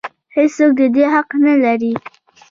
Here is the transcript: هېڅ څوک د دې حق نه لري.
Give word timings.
هېڅ 0.35 0.49
څوک 0.57 0.71
د 0.79 0.81
دې 0.95 1.05
حق 1.13 1.29
نه 1.45 1.53
لري. 1.63 1.93